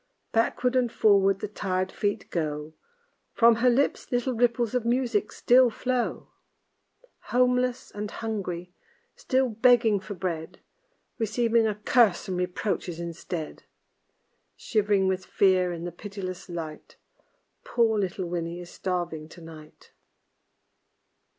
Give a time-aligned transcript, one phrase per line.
[0.31, 2.73] Backward and forward the tired feet go,
[3.33, 6.29] From her lips little ripples of music still flow.
[7.25, 8.73] Homeless and hungry,
[9.15, 10.59] still begging for bread,
[11.19, 13.61] Receiving a curse and reproaches instead;
[14.57, 16.95] Shiv'ring with fear in the pitiless light,
[17.63, 19.91] Poor little Winnie is starving to night.